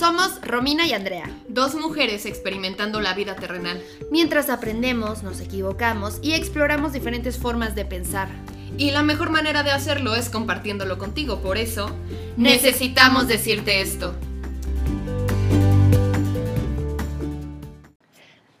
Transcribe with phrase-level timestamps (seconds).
[0.00, 1.28] Somos Romina y Andrea.
[1.48, 3.82] Dos mujeres experimentando la vida terrenal.
[4.10, 8.28] Mientras aprendemos, nos equivocamos y exploramos diferentes formas de pensar.
[8.78, 11.42] Y la mejor manera de hacerlo es compartiéndolo contigo.
[11.42, 11.94] Por eso,
[12.38, 14.14] necesitamos decirte esto.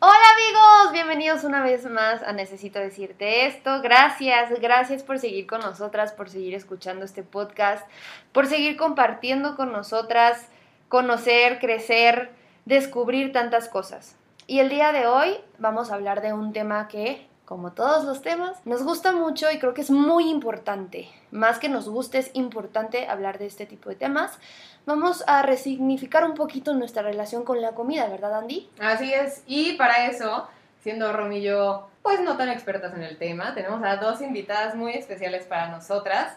[0.00, 3.80] Hola amigos, bienvenidos una vez más a Necesito decirte esto.
[3.80, 7.88] Gracias, gracias por seguir con nosotras, por seguir escuchando este podcast,
[8.32, 10.46] por seguir compartiendo con nosotras,
[10.90, 12.32] conocer, crecer,
[12.66, 14.16] descubrir tantas cosas.
[14.46, 18.20] Y el día de hoy vamos a hablar de un tema que, como todos los
[18.20, 21.08] temas, nos gusta mucho y creo que es muy importante.
[21.30, 24.38] Más que nos guste, es importante hablar de este tipo de temas
[24.86, 28.68] vamos a resignificar un poquito nuestra relación con la comida, ¿verdad, Andy?
[28.80, 30.48] Así es, y para eso,
[30.82, 34.74] siendo Rom y yo, pues no tan expertas en el tema, tenemos a dos invitadas
[34.74, 36.36] muy especiales para nosotras.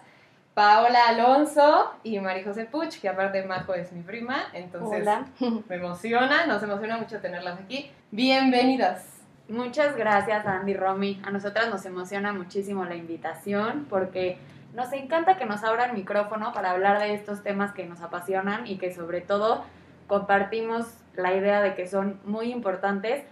[0.54, 5.08] Paola Alonso y María José Puch, que aparte Majo es mi prima, entonces
[5.68, 7.92] me emociona, nos emociona mucho tenerlas aquí.
[8.12, 9.24] Bienvenidas.
[9.50, 11.20] Muchas gracias Andy Romy.
[11.26, 14.38] A nosotras nos emociona muchísimo la invitación porque
[14.76, 18.78] nos encanta que nos abran micrófono para hablar de estos temas que nos apasionan y
[18.78, 19.66] que sobre todo
[20.06, 23.24] compartimos la idea de que son muy importantes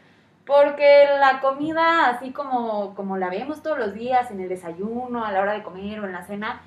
[0.48, 5.32] porque la comida, así como, como la vemos todos los días en el desayuno, a
[5.32, 6.62] la hora de comer o en la cena,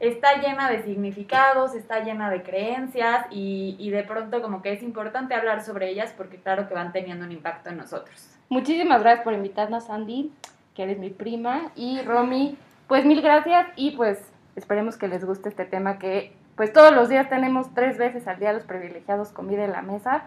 [0.00, 5.34] está llena de significados, está llena de creencias y, de pronto como que es importante
[5.34, 8.30] hablar sobre ellas porque claro que van teniendo un impacto en nosotros.
[8.48, 10.32] Muchísimas gracias por invitarnos, Andy,
[10.74, 14.18] que eres mi prima, y Romy, pues mil gracias y pues
[14.56, 18.38] esperemos que les guste este tema que pues todos los días tenemos tres veces al
[18.38, 20.24] día los privilegiados comida en la mesa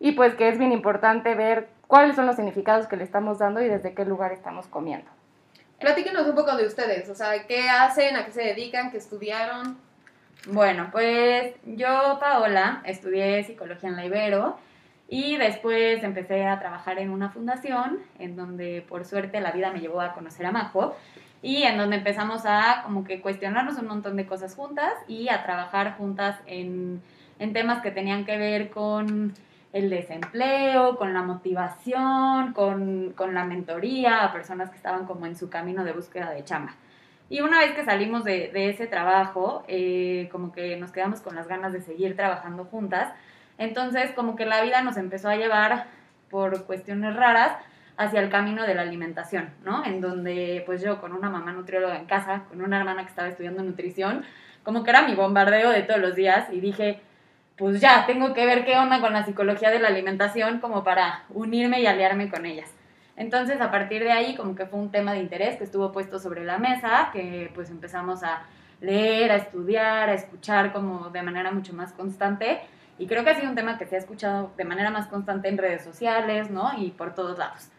[0.00, 3.60] y pues que es bien importante ver cuáles son los significados que le estamos dando
[3.60, 5.10] y desde qué lugar estamos comiendo.
[5.78, 8.16] Platíquenos un poco de ustedes, o sea, ¿qué hacen?
[8.16, 8.90] ¿A qué se dedican?
[8.90, 9.76] ¿Qué estudiaron?
[10.46, 14.56] Bueno, pues yo, Paola, estudié psicología en la Ibero
[15.08, 19.80] y después empecé a trabajar en una fundación en donde por suerte la vida me
[19.80, 20.96] llevó a conocer a Majo
[21.42, 25.42] y en donde empezamos a como que cuestionarnos un montón de cosas juntas y a
[25.42, 27.02] trabajar juntas en,
[27.38, 29.34] en temas que tenían que ver con
[29.76, 35.36] el desempleo, con la motivación, con, con, la mentoría a personas que estaban como en
[35.36, 36.74] su camino de búsqueda de chamba.
[37.28, 41.34] Y una vez que salimos de, de ese trabajo, eh, como que nos quedamos con
[41.34, 43.12] las ganas de seguir trabajando juntas.
[43.58, 45.88] Entonces, como que la vida nos empezó a llevar
[46.30, 47.52] por cuestiones raras
[47.98, 49.84] hacia el camino de la alimentación, ¿no?
[49.84, 53.28] En donde pues yo con una mamá nutrióloga en casa, con una hermana que estaba
[53.28, 54.24] estudiando nutrición,
[54.62, 57.00] como que era mi bombardeo de todos los días y dije,
[57.56, 61.24] pues ya, tengo que ver qué onda con la psicología de la alimentación como para
[61.30, 62.70] unirme y aliarme con ellas.
[63.16, 66.18] Entonces, a partir de ahí, como que fue un tema de interés que estuvo puesto
[66.18, 68.42] sobre la mesa, que pues empezamos a
[68.80, 72.60] leer, a estudiar, a escuchar como de manera mucho más constante.
[72.98, 75.48] Y creo que ha sido un tema que se ha escuchado de manera más constante
[75.48, 76.72] en redes sociales, ¿no?
[76.78, 77.70] Y por todos lados.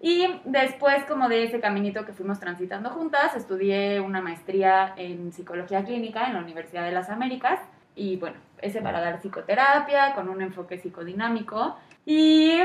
[0.00, 5.82] Y después, como de ese caminito que fuimos transitando juntas, estudié una maestría en psicología
[5.82, 7.58] clínica en la Universidad de las Américas.
[7.96, 11.76] Y bueno, ese para dar psicoterapia con un enfoque psicodinámico.
[12.06, 12.58] Y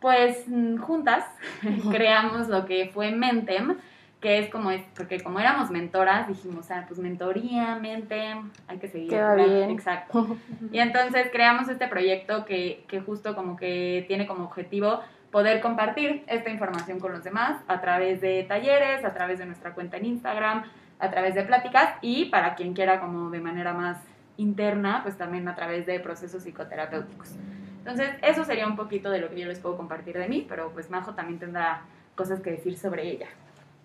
[0.00, 0.44] pues
[0.80, 1.24] juntas
[1.90, 3.76] creamos lo que fue Mentem,
[4.20, 8.88] que es como es, porque como éramos mentoras, dijimos, ah, pues mentoría, Mentem, hay que
[8.88, 9.10] seguir.
[9.10, 9.70] Queda bien.
[9.70, 10.36] Exacto.
[10.72, 16.24] Y entonces creamos este proyecto que, que justo como que tiene como objetivo poder compartir
[16.26, 20.06] esta información con los demás a través de talleres, a través de nuestra cuenta en
[20.06, 20.64] Instagram,
[20.98, 23.98] a través de pláticas y para quien quiera como de manera más
[24.40, 27.34] interna, pues también a través de procesos psicoterapéuticos.
[27.78, 30.70] Entonces, eso sería un poquito de lo que yo les puedo compartir de mí, pero
[30.72, 31.82] pues Majo también tendrá
[32.14, 33.28] cosas que decir sobre ella.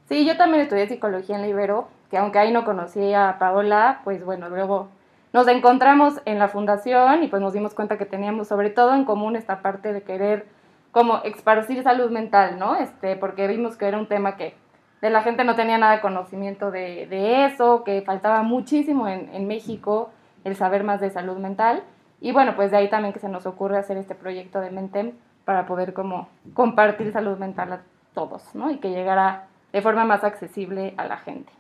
[0.08, 4.02] Sí, yo también estudié psicología en la Ibero, que aunque ahí no conocí a Paola,
[4.04, 4.90] pues bueno, luego
[5.34, 9.06] nos encontramos en la fundación y pues nos dimos cuenta que teníamos sobre todo en
[9.06, 10.46] común esta parte de querer
[10.92, 12.76] como esparcir salud mental, ¿no?
[12.76, 14.54] Este, porque vimos que era un tema que
[15.02, 19.30] de la gente no tenía nada de conocimiento de, de eso, que faltaba muchísimo en,
[19.34, 20.10] en, México
[20.46, 21.84] el saber más de salud mental.
[22.22, 25.12] Y bueno, pues de ahí también que se nos ocurre hacer este proyecto de Mentem
[25.44, 27.82] para poder como compartir salud mental a
[28.14, 28.72] todos, ¿no?
[28.72, 31.52] Y que llegara de forma más accesible a la gente.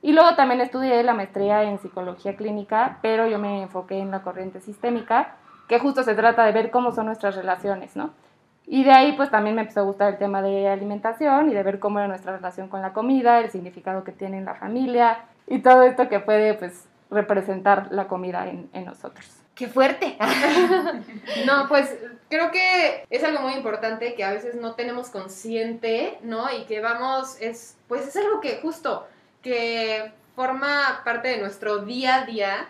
[0.00, 4.22] Y luego también estudié la maestría en psicología clínica, pero yo me enfoqué en la
[4.22, 5.34] corriente sistémica,
[5.68, 8.10] que justo se trata de ver cómo son nuestras relaciones, ¿no?
[8.66, 11.62] Y de ahí pues también me empezó a gustar el tema de alimentación y de
[11.62, 15.24] ver cómo era nuestra relación con la comida, el significado que tiene en la familia
[15.46, 19.26] y todo esto que puede pues representar la comida en, en nosotros.
[19.54, 20.16] ¡Qué fuerte!
[21.46, 21.94] no, pues
[22.28, 26.50] creo que es algo muy importante que a veces no tenemos consciente, ¿no?
[26.50, 29.06] Y que vamos, es, pues es algo que justo,
[29.42, 32.68] que forma parte de nuestro día a día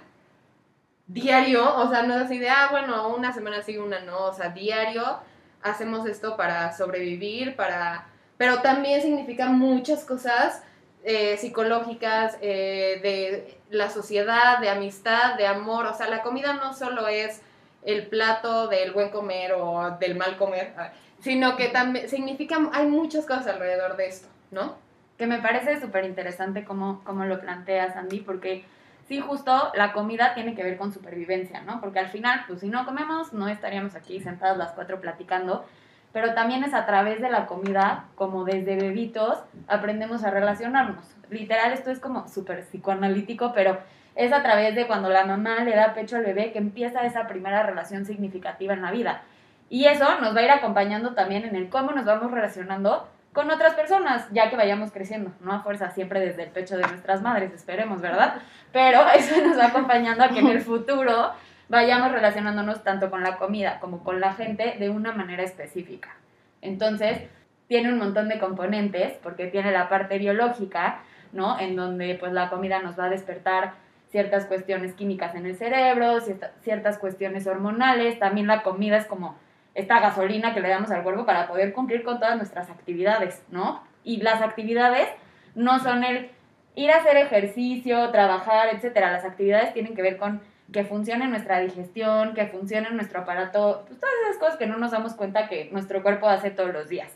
[1.07, 4.35] diario, o sea, no es así de, ah, bueno, una semana sí, una no, o
[4.35, 5.21] sea, diario
[5.63, 8.07] hacemos esto para sobrevivir, para...
[8.37, 10.63] Pero también significa muchas cosas
[11.05, 16.75] eh, psicológicas, eh, de la sociedad, de amistad, de amor, o sea, la comida no
[16.75, 17.43] solo es
[17.85, 22.87] el plato del buen comer o del mal comer, ah, sino que también significa, hay
[22.87, 24.77] muchas cosas alrededor de esto, ¿no?
[25.19, 28.65] Que me parece súper interesante cómo, cómo lo planteas, Andy, porque
[29.09, 31.81] sí, justo la comida tiene que ver con supervivencia, ¿no?
[31.81, 35.65] Porque al final, pues si no comemos, no estaríamos aquí sentados las cuatro platicando,
[36.13, 41.05] pero también es a través de la comida, como desde bebitos, aprendemos a relacionarnos.
[41.31, 43.79] Literal, esto es como súper psicoanalítico, pero
[44.15, 47.27] es a través de cuando la mamá le da pecho al bebé que empieza esa
[47.27, 49.23] primera relación significativa en la vida.
[49.71, 53.51] Y eso nos va a ir acompañando también en el cómo nos vamos relacionando con
[53.51, 57.23] otras personas, ya que vayamos creciendo, no a fuerza siempre desde el pecho de nuestras
[57.23, 58.35] madres, esperemos, ¿verdad?
[58.73, 61.33] Pero eso nos va acompañando a que en el futuro
[61.69, 66.17] vayamos relacionándonos tanto con la comida como con la gente de una manera específica.
[66.61, 67.23] Entonces,
[67.69, 71.01] tiene un montón de componentes, porque tiene la parte biológica,
[71.33, 71.59] ¿no?
[71.59, 73.73] En donde pues la comida nos va a despertar
[74.11, 76.19] ciertas cuestiones químicas en el cerebro,
[76.61, 79.37] ciertas cuestiones hormonales, también la comida es como
[79.75, 83.83] esta gasolina que le damos al cuerpo para poder cumplir con todas nuestras actividades, ¿no?
[84.05, 85.09] Y las actividades
[85.55, 86.31] no son el
[86.75, 89.13] ir a hacer ejercicio, trabajar, etcétera.
[89.13, 90.43] Las actividades tienen que ver con
[90.73, 94.91] que funcione nuestra digestión, que funcione nuestro aparato, pues todas esas cosas que no nos
[94.91, 97.11] damos cuenta que nuestro cuerpo hace todos los días.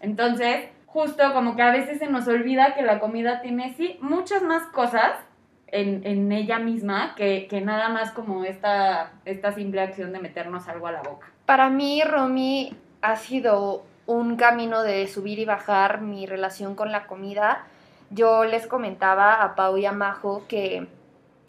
[0.00, 4.42] Entonces, justo como que a veces se nos olvida que la comida tiene, sí, muchas
[4.42, 5.12] más cosas
[5.68, 10.68] en, en ella misma que, que, nada más como esta, esta simple acción de meternos
[10.68, 11.28] algo a la boca.
[11.46, 17.06] Para mí, Romy, ha sido un camino de subir y bajar mi relación con la
[17.06, 17.64] comida.
[18.10, 20.86] Yo les comentaba a Pau y a Majo que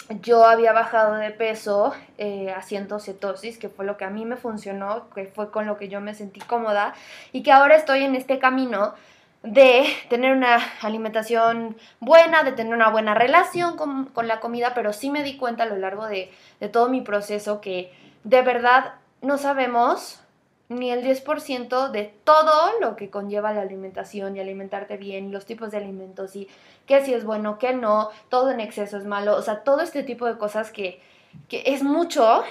[0.09, 4.35] yo había bajado de peso eh, haciendo cetosis, que fue lo que a mí me
[4.35, 6.93] funcionó, que fue con lo que yo me sentí cómoda,
[7.31, 8.93] y que ahora estoy en este camino
[9.43, 14.93] de tener una alimentación buena, de tener una buena relación con, con la comida, pero
[14.93, 18.93] sí me di cuenta a lo largo de, de todo mi proceso que de verdad
[19.21, 20.22] no sabemos
[20.75, 25.71] ni el 10% de todo lo que conlleva la alimentación y alimentarte bien, los tipos
[25.71, 26.47] de alimentos y
[26.85, 30.03] qué si es bueno, qué no, todo en exceso es malo, o sea, todo este
[30.03, 31.01] tipo de cosas que,
[31.47, 32.43] que es mucho,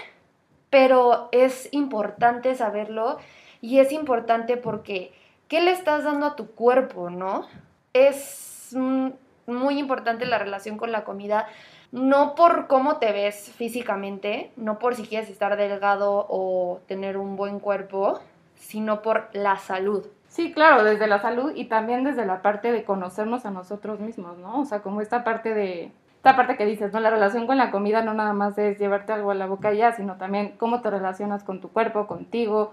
[0.70, 3.18] pero es importante saberlo
[3.60, 5.12] y es importante porque
[5.48, 7.46] ¿qué le estás dando a tu cuerpo, no?
[7.92, 8.74] Es
[9.46, 11.46] muy importante la relación con la comida
[11.92, 17.36] no por cómo te ves físicamente, no por si quieres estar delgado o tener un
[17.36, 18.18] buen cuerpo,
[18.54, 20.06] sino por la salud.
[20.28, 24.38] Sí, claro, desde la salud y también desde la parte de conocernos a nosotros mismos,
[24.38, 24.60] ¿no?
[24.60, 27.00] O sea, como esta parte de, esta parte que dices, ¿no?
[27.00, 29.92] La relación con la comida no nada más es llevarte algo a la boca ya,
[29.92, 32.72] sino también cómo te relacionas con tu cuerpo, contigo.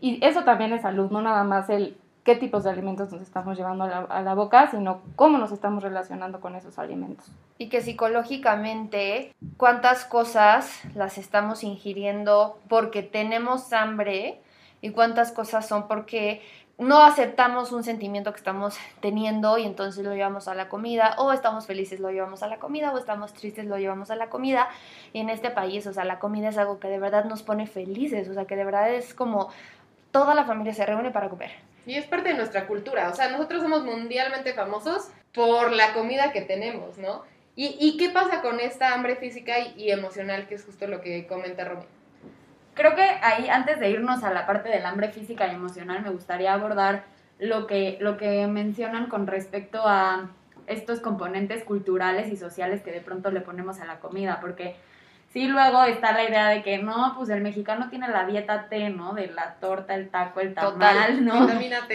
[0.00, 3.56] Y eso también es salud, no nada más el qué tipos de alimentos nos estamos
[3.56, 7.30] llevando a la, boca, sino cómo nos estamos relacionando con esos alimentos.
[7.56, 14.40] Y que psicológicamente, cuántas cosas las estamos ingiriendo porque tenemos hambre
[14.82, 16.42] y cuántas cosas son porque
[16.78, 21.32] no aceptamos un sentimiento que estamos teniendo y entonces lo llevamos a la comida, o
[21.32, 24.68] estamos felices, lo llevamos a la comida, o estamos tristes, lo llevamos a la comida.
[25.12, 27.68] Y en este país, o sea, la comida es algo que de verdad nos pone
[27.68, 29.48] felices, o sea, que de verdad es como
[30.10, 31.52] toda la familia se reúne para comer.
[31.86, 36.32] Y es parte de nuestra cultura, o sea, nosotros somos mundialmente famosos por la comida
[36.32, 37.22] que tenemos, ¿no?
[37.54, 41.26] ¿Y, y qué pasa con esta hambre física y, emocional, que es justo lo que
[41.26, 41.84] comenta Romy?
[42.74, 46.10] Creo que ahí, antes de irnos a la parte del hambre física y emocional, me
[46.10, 47.04] gustaría abordar
[47.38, 50.30] lo que, lo que mencionan con respecto a
[50.66, 54.76] estos componentes culturales y sociales que de pronto le ponemos a la comida, porque
[55.36, 58.88] Sí, luego está la idea de que no, pues el mexicano tiene la dieta T,
[58.88, 59.12] ¿no?
[59.12, 61.46] De la torta, el taco, el tamal, ¿no?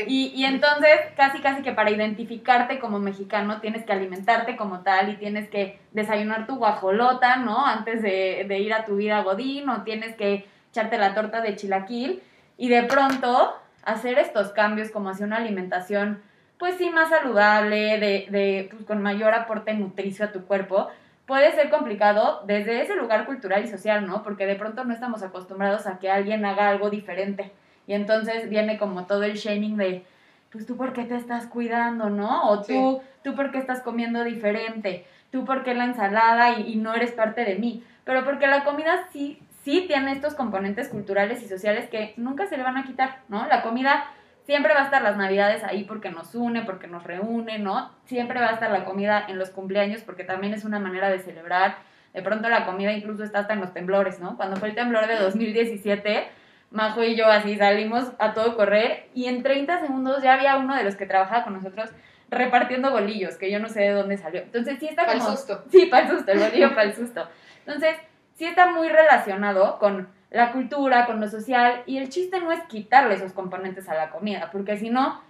[0.06, 5.10] Y, y entonces, casi, casi que para identificarte como mexicano tienes que alimentarte como tal
[5.10, 7.66] y tienes que desayunar tu guajolota, ¿no?
[7.66, 11.56] Antes de, de ir a tu vida godín o tienes que echarte la torta de
[11.56, 12.22] chilaquil
[12.58, 16.22] y de pronto hacer estos cambios como hacia una alimentación,
[16.60, 20.92] pues sí, más saludable, de, de pues, con mayor aporte nutricio a tu cuerpo,
[21.26, 24.24] puede ser complicado desde ese lugar cultural y social, ¿no?
[24.24, 27.52] Porque de pronto no estamos acostumbrados a que alguien haga algo diferente.
[27.88, 30.06] Y entonces viene como todo el shaming de,
[30.52, 32.50] pues tú por qué te estás cuidando, ¿no?
[32.50, 36.76] O tú, tú por qué estás comiendo diferente, tú por qué la ensalada y, y,
[36.76, 37.84] no eres parte de mí.
[38.04, 42.58] Pero porque la comida sí, sí tiene estos componentes culturales y sociales que nunca se
[42.58, 43.46] le van a quitar, ¿no?
[43.48, 44.06] La comida
[44.44, 47.92] Siempre va a estar las navidades ahí porque nos une, porque nos reúne, ¿no?
[48.06, 51.20] Siempre va a estar la comida en los cumpleaños porque también es una manera de
[51.20, 51.78] celebrar,
[52.14, 54.36] de pronto la comida incluso está hasta en los temblores, ¿no?
[54.38, 56.28] Cuando fue el temblor de 2017,
[56.72, 60.76] Majo y yo así salimos a todo correr y en 30 segundos ya había uno
[60.76, 61.90] de los que trabajaba con nosotros
[62.30, 64.42] repartiendo bolillos, que yo no sé de dónde salió.
[64.42, 65.36] Entonces sí está Para el como...
[65.36, 65.64] susto.
[65.70, 67.28] Sí, para el susto, el bolillo para el susto.
[67.66, 67.98] Entonces,
[68.36, 72.64] sí está muy relacionado con la cultura, con lo social, y el chiste no es
[72.64, 75.22] quitarle esos componentes a la comida, porque si no,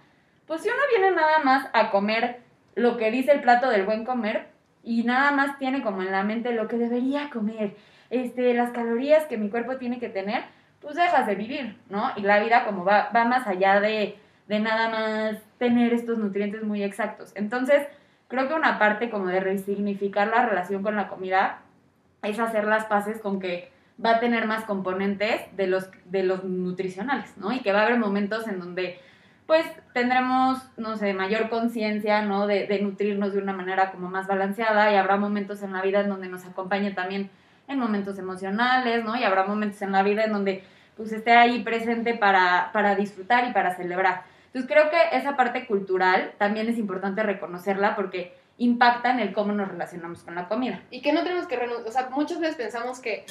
[0.46, 2.40] pues si uno viene nada más a comer
[2.76, 4.46] lo que dice el plato del buen comer,
[4.84, 7.76] y nada más tiene como en la mente lo que debería comer,
[8.10, 10.44] este, las calorías que mi cuerpo tiene que tener,
[10.80, 12.12] pues dejas de vivir, ¿no?
[12.16, 14.18] Y la vida como va, va más allá de,
[14.48, 17.32] de nada más tener estos nutrientes muy exactos.
[17.36, 17.86] Entonces,
[18.28, 21.60] creo que una parte como de resignificar la relación con la comida
[22.22, 23.71] es hacer las paces con que
[24.04, 27.52] va a tener más componentes de los, de los nutricionales, ¿no?
[27.52, 28.98] Y que va a haber momentos en donde,
[29.46, 32.46] pues, tendremos, no sé, mayor conciencia, ¿no?
[32.46, 36.00] De, de nutrirnos de una manera como más balanceada y habrá momentos en la vida
[36.00, 37.30] en donde nos acompañe también
[37.68, 39.16] en momentos emocionales, ¿no?
[39.16, 40.64] Y habrá momentos en la vida en donde,
[40.96, 44.24] pues, esté ahí presente para, para disfrutar y para celebrar.
[44.46, 49.52] Entonces, creo que esa parte cultural también es importante reconocerla porque impacta en el cómo
[49.52, 50.82] nos relacionamos con la comida.
[50.90, 53.24] Y que no tenemos que renunciar, o sea, muchas veces pensamos que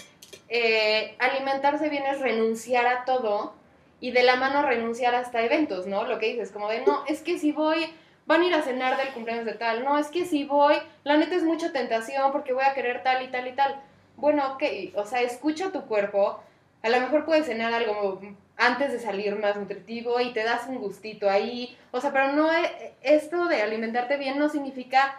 [0.49, 3.53] eh, alimentarse bien es renunciar a todo
[3.99, 6.05] y de la mano renunciar hasta eventos, ¿no?
[6.05, 7.85] Lo que dices, como de, no, es que si voy,
[8.25, 11.17] van a ir a cenar del cumpleaños de tal, no, es que si voy, la
[11.17, 13.79] neta es mucha tentación porque voy a querer tal y tal y tal.
[14.17, 14.63] Bueno, ok,
[14.95, 16.41] o sea, escucha tu cuerpo,
[16.81, 18.19] a lo mejor puedes cenar algo
[18.61, 22.53] antes de salir más nutritivo y te das un gustito ahí, o sea, pero no,
[22.53, 25.15] e- esto de alimentarte bien no significa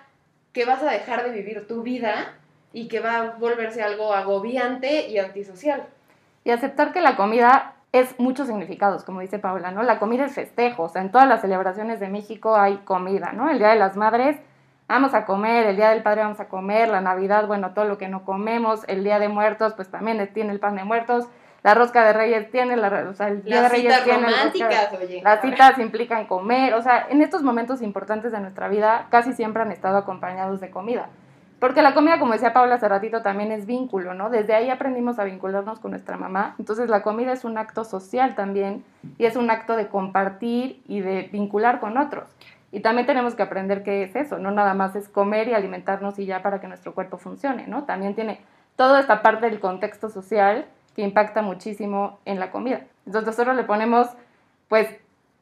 [0.52, 2.34] que vas a dejar de vivir tu vida
[2.72, 5.84] y que va a volverse algo agobiante y antisocial.
[6.44, 9.82] Y aceptar que la comida es muchos significados, como dice Paula, ¿no?
[9.82, 13.50] La comida es festejo, o sea, en todas las celebraciones de México hay comida, ¿no?
[13.50, 14.36] El Día de las Madres
[14.86, 17.98] vamos a comer, el Día del Padre vamos a comer, la Navidad, bueno, todo lo
[17.98, 21.26] que no comemos, el Día de Muertos, pues también tiene el pan de muertos,
[21.62, 25.22] la rosca de Reyes tiene, la, o sea, el Día de Reyes tiene románticas, oye.
[25.22, 29.62] las citas implican comer, o sea, en estos momentos importantes de nuestra vida casi siempre
[29.62, 31.08] han estado acompañados de comida.
[31.60, 34.30] Porque la comida, como decía Paula hace ratito, también es vínculo, ¿no?
[34.30, 36.56] Desde ahí aprendimos a vincularnos con nuestra mamá.
[36.58, 38.84] Entonces la comida es un acto social también
[39.16, 42.28] y es un acto de compartir y de vincular con otros.
[42.72, 46.18] Y también tenemos que aprender qué es eso, no nada más es comer y alimentarnos
[46.18, 47.84] y ya para que nuestro cuerpo funcione, ¿no?
[47.84, 48.40] También tiene
[48.74, 52.82] toda esta parte del contexto social que impacta muchísimo en la comida.
[53.06, 54.08] Entonces nosotros le ponemos,
[54.68, 54.88] pues,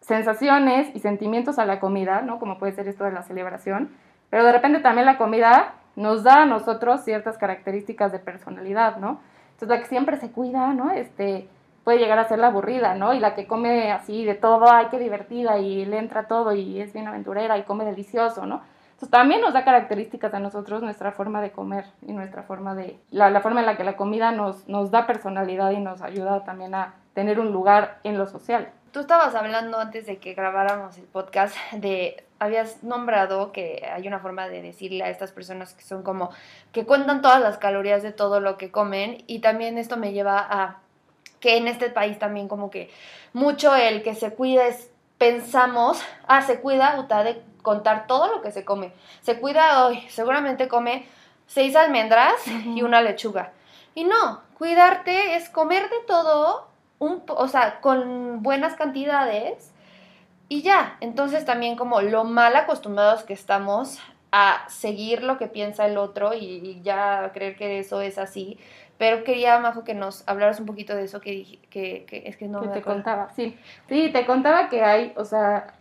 [0.01, 2.39] sensaciones y sentimientos a la comida, ¿no?
[2.39, 3.91] Como puede ser esto de la celebración,
[4.31, 9.21] pero de repente también la comida nos da a nosotros ciertas características de personalidad, ¿no?
[9.53, 10.91] Entonces la que siempre se cuida, ¿no?
[10.93, 11.49] Este,
[11.85, 13.13] puede llegar a ser la aburrida, ¿no?
[13.13, 16.81] Y la que come así de todo, ay, qué divertida, y le entra todo, y
[16.81, 18.63] es bien aventurera, y come delicioso, ¿no?
[19.01, 22.99] Entonces también nos da características a nosotros nuestra forma de comer y nuestra forma de,
[23.11, 26.45] la, la forma en la que la comida nos, nos da personalidad y nos ayuda
[26.45, 28.71] también a tener un lugar en lo social.
[28.93, 34.19] Tú estabas hablando antes de que grabáramos el podcast de, habías nombrado que hay una
[34.19, 36.29] forma de decirle a estas personas que son como,
[36.71, 40.47] que cuentan todas las calorías de todo lo que comen y también esto me lleva
[40.47, 40.81] a
[41.41, 42.91] que en este país también como que
[43.33, 48.53] mucho el que se cuida es, pensamos, ah, se cuida, de contar todo lo que
[48.53, 48.93] se come.
[49.23, 51.07] Se cuida hoy, seguramente come
[51.47, 53.53] seis almendras y una lechuga.
[53.95, 59.73] Y no, cuidarte es comer de todo, un, o sea, con buenas cantidades
[60.49, 60.97] y ya.
[61.01, 63.99] Entonces también como lo mal acostumbrados que estamos
[64.33, 68.59] a seguir lo que piensa el otro y, y ya creer que eso es así.
[68.97, 72.47] Pero quería, Majo, que nos hablaras un poquito de eso que que, que es que
[72.49, 73.59] no que me te contaba, sí.
[73.89, 75.75] Sí, te contaba que hay, o sea,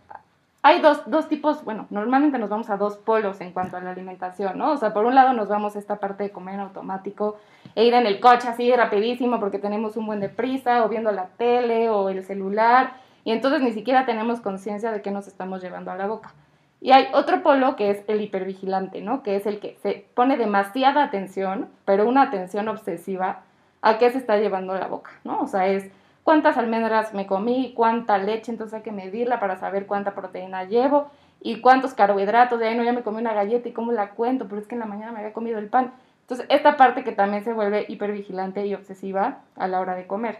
[0.62, 3.90] hay dos, dos tipos, bueno, normalmente nos vamos a dos polos en cuanto a la
[3.90, 4.72] alimentación, ¿no?
[4.72, 7.38] O sea, por un lado nos vamos a esta parte de comer automático
[7.74, 11.12] e ir en el coche así rapidísimo porque tenemos un buen de prisa o viendo
[11.12, 12.92] la tele o el celular
[13.24, 16.34] y entonces ni siquiera tenemos conciencia de qué nos estamos llevando a la boca.
[16.82, 19.22] Y hay otro polo que es el hipervigilante, ¿no?
[19.22, 23.42] Que es el que se pone demasiada atención, pero una atención obsesiva
[23.82, 25.40] a qué se está llevando la boca, ¿no?
[25.40, 25.90] O sea, es
[26.30, 31.10] cuántas almendras me comí, cuánta leche, entonces hay que medirla para saber cuánta proteína llevo
[31.40, 34.46] y cuántos carbohidratos, de ahí no, ya me comí una galleta y cómo la cuento,
[34.46, 35.92] pero es que en la mañana me había comido el pan.
[36.20, 40.38] Entonces, esta parte que también se vuelve hipervigilante y obsesiva a la hora de comer.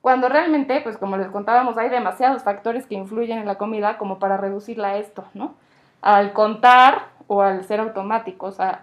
[0.00, 4.20] Cuando realmente, pues como les contábamos, hay demasiados factores que influyen en la comida como
[4.20, 5.56] para reducirla a esto, ¿no?
[6.02, 8.82] Al contar o al ser automático, o sea,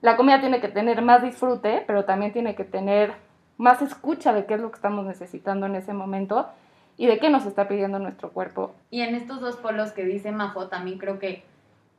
[0.00, 3.14] la comida tiene que tener más disfrute, pero también tiene que tener
[3.56, 6.48] más escucha de qué es lo que estamos necesitando en ese momento
[6.96, 8.74] y de qué nos está pidiendo nuestro cuerpo.
[8.90, 11.44] Y en estos dos polos que dice Majo, también creo que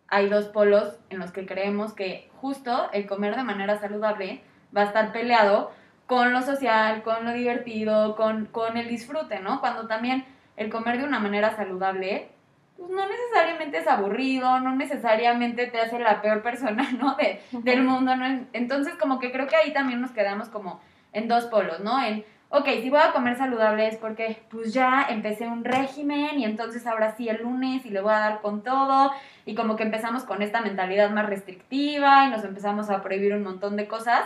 [0.08, 4.42] hay dos polos en los que creemos que justo el comer de manera saludable
[4.76, 5.72] va a estar peleado
[6.06, 9.60] con lo social, con lo divertido, con, con el disfrute, ¿no?
[9.60, 12.30] Cuando también el comer de una manera saludable,
[12.78, 17.16] pues no necesariamente es aburrido, no necesariamente te hace la peor persona, ¿no?
[17.16, 18.46] De, del mundo, ¿no?
[18.54, 20.80] Entonces, como que creo que ahí también nos quedamos como
[21.16, 22.04] en dos polos, ¿no?
[22.04, 26.46] En, ok, si voy a comer saludable es porque pues ya empecé un régimen y
[26.46, 29.12] entonces ahora sí el lunes y le voy a dar con todo
[29.48, 33.44] y como que empezamos con esta mentalidad más restrictiva y nos empezamos a prohibir un
[33.44, 34.22] montón de cosas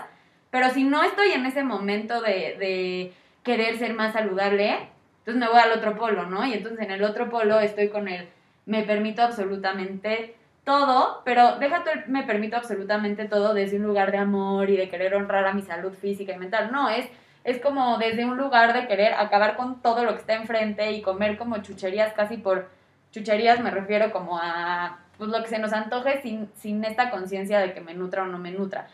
[0.52, 4.78] pero si no estoy en ese momento de, de querer ser más saludable,
[5.20, 6.46] entonces me voy al otro polo, ¿no?
[6.46, 8.28] Y entonces en el otro polo estoy con el
[8.66, 10.36] me permito absolutamente
[10.70, 15.16] todo, pero déjate, me permito absolutamente todo desde un lugar de amor y de querer
[15.16, 16.72] honrar a mi salud física y mental.
[16.72, 17.10] No, es,
[17.44, 21.02] es como desde un lugar de querer acabar con todo lo que está enfrente y
[21.02, 22.70] comer como chucherías casi por
[23.12, 27.58] chucherías me refiero como a pues lo que se nos antoje sin, sin esta conciencia
[27.58, 28.90] de que me nutra o no me nutra.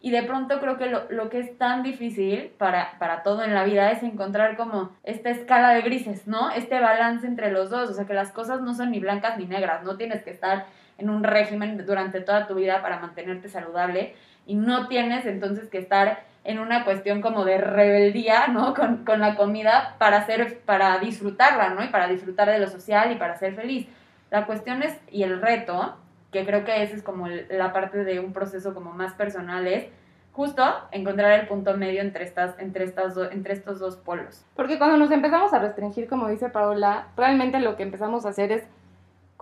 [0.00, 3.54] Y de pronto creo que lo, lo que es tan difícil para, para, todo en
[3.54, 6.50] la vida es encontrar como esta escala de grises, ¿no?
[6.50, 9.46] Este balance entre los dos, o sea, que las cosas no son ni blancas ni
[9.46, 10.66] negras, no tienes que estar
[10.98, 14.14] en un régimen durante toda tu vida para mantenerte saludable
[14.46, 18.74] y no tienes entonces que estar en una cuestión como de rebeldía, ¿no?
[18.82, 21.84] Con, con la comida para, hacer, para disfrutarla, ¿no?
[21.84, 23.86] Y para disfrutar de lo social y para ser feliz.
[24.30, 25.96] La cuestión es, y el reto,
[26.32, 29.86] que creo que esa es como la parte de un proceso como más personal, es
[30.32, 34.44] justo encontrar el punto medio entre, estas, entre, estas entre estos dos polos.
[34.56, 38.50] Porque cuando nos empezamos a restringir, como dice Paola, realmente lo que empezamos a hacer
[38.50, 38.64] es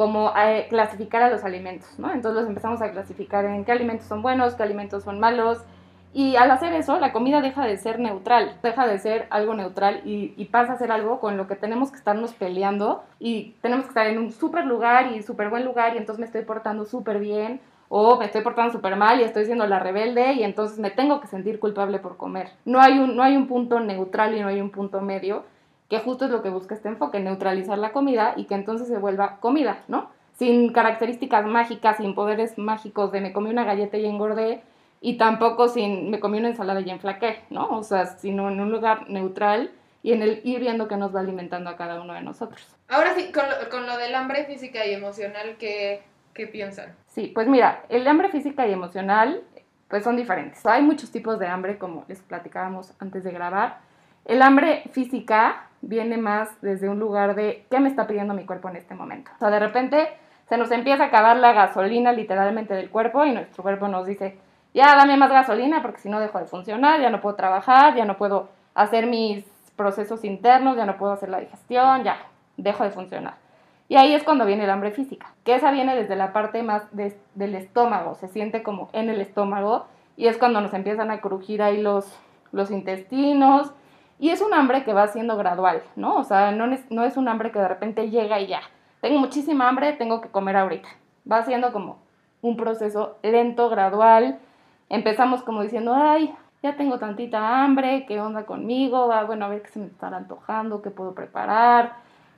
[0.00, 2.10] como eh, clasificar a los alimentos, ¿no?
[2.10, 5.58] Entonces los empezamos a clasificar en qué alimentos son buenos, qué alimentos son malos,
[6.14, 10.00] y al hacer eso, la comida deja de ser neutral, deja de ser algo neutral
[10.06, 13.84] y, y, pasa a ser algo con lo que tenemos que estarnos peleando y tenemos
[13.84, 16.86] que estar en un súper lugar y súper buen lugar y entonces me estoy portando
[16.86, 20.78] súper bien o me estoy portando súper mal y estoy siendo la rebelde y entonces
[20.78, 22.48] me tengo que sentir culpable por comer.
[22.64, 25.44] No hay, un, no hay un punto neutral y no hay un punto medio,
[25.90, 28.96] que justo es lo que busca este enfoque, neutralizar la comida y que entonces se
[28.96, 30.08] vuelva comida, ¿no?
[30.38, 34.62] Sin características mágicas, sin poderes mágicos de me comí una galleta y engordé,
[35.00, 37.68] y tampoco sin me comí una ensalada y enflaqué, ¿no?
[37.76, 39.72] O sea, sino en un lugar neutral
[40.02, 42.64] y en el ir viendo que nos va alimentando a cada uno de nosotros.
[42.88, 46.02] Ahora sí, con lo, con lo del hambre física y emocional, ¿qué,
[46.34, 46.94] ¿qué piensan?
[47.08, 49.42] Sí, pues mira, el hambre física y emocional
[49.88, 50.64] pues son diferentes.
[50.66, 53.78] Hay muchos tipos de hambre, como les platicábamos antes de grabar.
[54.24, 58.68] El hambre física viene más desde un lugar de qué me está pidiendo mi cuerpo
[58.68, 59.30] en este momento.
[59.36, 60.08] O sea, de repente
[60.48, 64.36] se nos empieza a acabar la gasolina literalmente del cuerpo y nuestro cuerpo nos dice,
[64.74, 68.04] ya dame más gasolina porque si no dejo de funcionar, ya no puedo trabajar, ya
[68.04, 69.44] no puedo hacer mis
[69.76, 72.18] procesos internos, ya no puedo hacer la digestión, ya
[72.56, 73.34] dejo de funcionar.
[73.88, 76.84] Y ahí es cuando viene el hambre física, que esa viene desde la parte más
[76.92, 81.62] del estómago, se siente como en el estómago y es cuando nos empiezan a crujir
[81.62, 82.06] ahí los,
[82.52, 83.72] los intestinos
[84.20, 86.16] y es un hambre que va siendo gradual, ¿no?
[86.16, 88.60] O sea, no es, no es un hambre que de repente llega y ya,
[89.00, 90.88] tengo muchísima hambre, tengo que comer ahorita.
[91.30, 91.98] Va siendo como
[92.42, 94.38] un proceso lento, gradual,
[94.90, 99.10] empezamos como diciendo, ay, ya tengo tantita hambre, ¿qué onda conmigo?
[99.10, 101.94] Ah, bueno, a ver qué se me está antojando, qué puedo preparar.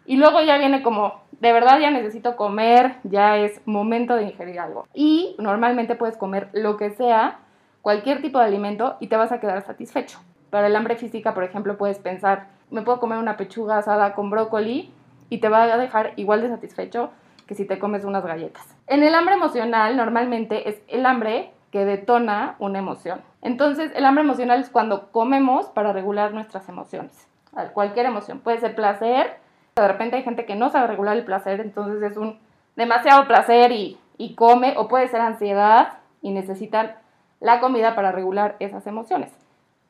[0.07, 4.61] Y luego ya viene como, de verdad ya necesito comer, ya es momento de ingerir
[4.61, 4.87] algo.
[4.95, 7.41] Y normalmente puedes comer lo que sea,
[7.83, 10.21] cualquier tipo de alimento y te vas a quedar satisfecho.
[10.53, 14.29] Para el hambre física, por ejemplo, puedes pensar, me puedo comer una pechuga asada con
[14.29, 14.93] brócoli
[15.31, 17.11] y te va a dejar igual de satisfecho
[17.47, 18.77] que si te comes unas galletas.
[18.87, 23.23] En el hambre emocional, normalmente es el hambre que detona una emoción.
[23.41, 27.27] Entonces, el hambre emocional es cuando comemos para regular nuestras emociones.
[27.73, 28.41] Cualquier emoción.
[28.41, 29.39] Puede ser placer.
[29.77, 32.39] De repente hay gente que no sabe regular el placer, entonces es un
[32.77, 34.75] demasiado placer y, y come.
[34.77, 36.95] O puede ser ansiedad y necesitan
[37.41, 39.33] la comida para regular esas emociones.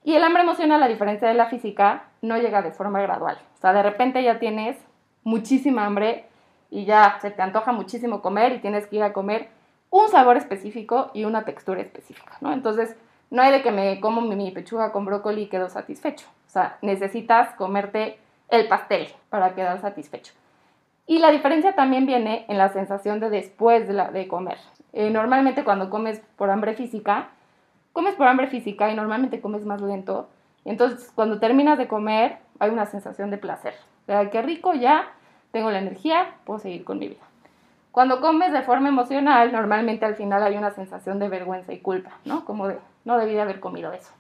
[0.05, 3.39] Y el hambre emocional, a diferencia de la física, no llega de forma gradual.
[3.57, 4.77] O sea, de repente ya tienes
[5.23, 6.27] muchísima hambre
[6.71, 9.49] y ya se te antoja muchísimo comer y tienes que ir a comer
[9.91, 12.53] un sabor específico y una textura específica, ¿no?
[12.53, 12.97] Entonces,
[13.31, 16.27] no hay de que me como mi, pechuga con brócoli y quedo satisfecho.
[16.47, 20.33] O sea, necesitas comerte el pastel para quedar satisfecho.
[21.07, 24.59] Y la diferencia también viene en la sensación de después de, comer.
[24.93, 27.29] Eh, normalmente cuando comes por hambre física,
[27.93, 30.29] comes por hambre física y normalmente comes más lento.
[30.65, 33.75] entonces cuando terminas de comer hay una sensación de placer.
[34.07, 35.13] O qué rico, ya
[35.53, 37.23] tengo la energía, puedo seguir con mi vida.
[37.93, 42.13] Cuando comes de forma emocional, normalmente al final hay una sensación de vergüenza y culpa,
[42.25, 42.45] ¿no?
[42.45, 44.11] Como de, no debí de haber comido eso,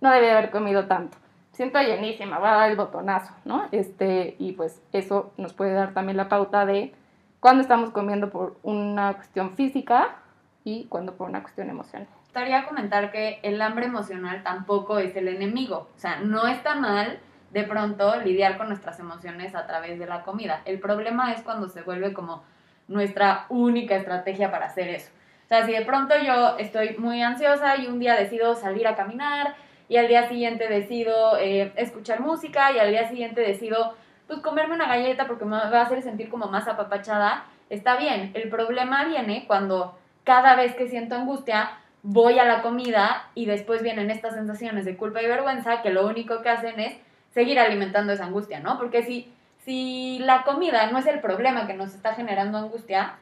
[0.00, 1.18] no debí de haber comido tanto.
[1.52, 3.64] Siento llenísima, voy a dar el botonazo, ¿no?
[3.72, 6.94] Este, y pues eso nos puede dar también la pauta de
[7.40, 10.16] cuando estamos comiendo por una cuestión física
[10.64, 12.08] y cuando por una cuestión emocional.
[12.36, 15.88] Gustaría comentar que el hambre emocional tampoco es el enemigo.
[15.96, 17.18] O sea, no está mal
[17.50, 20.60] de pronto lidiar con nuestras emociones a través de la comida.
[20.66, 22.44] El problema es cuando se vuelve como
[22.88, 25.10] nuestra única estrategia para hacer eso.
[25.46, 28.96] O sea, si de pronto yo estoy muy ansiosa y un día decido salir a
[28.96, 29.54] caminar
[29.88, 33.94] y al día siguiente decido eh, escuchar música y al día siguiente decido
[34.26, 38.32] pues comerme una galleta porque me va a hacer sentir como más apapachada, está bien.
[38.34, 43.82] El problema viene cuando cada vez que siento angustia voy a la comida y después
[43.82, 46.96] vienen estas sensaciones de culpa y vergüenza que lo único que hacen es
[47.34, 48.78] seguir alimentando esa angustia, ¿no?
[48.78, 49.32] Porque si,
[49.64, 53.16] si la comida no es el problema que nos está generando angustia,